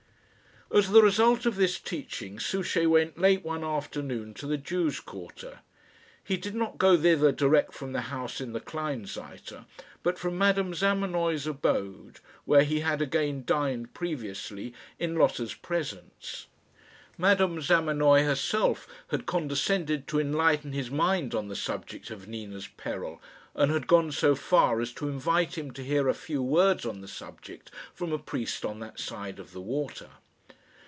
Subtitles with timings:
[0.73, 5.59] As the result of this teaching, Souchey went late one afternoon to the Jews' quarter.
[6.23, 9.65] He did not go thither direct from the house in the Kleinseite,
[10.01, 16.47] but from Madame Zamenoy's abode, where he had again dined previously in Lotta's presence.
[17.17, 23.21] Madame Zamenoy herself had condescended to enlighten his mind on the subject of Nina's peril,
[23.55, 27.01] and had gone so far as to invite him to hear a few words on
[27.01, 30.11] the subject from a priest on that side of the water.